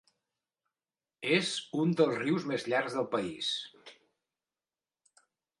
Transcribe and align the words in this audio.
És 1.35 1.51
un 1.83 1.93
dels 2.01 2.17
rius 2.23 2.49
més 2.53 2.67
llargs 2.73 2.97
del 3.01 3.07
país. 3.15 3.53